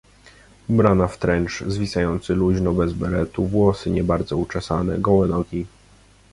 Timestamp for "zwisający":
1.67-2.35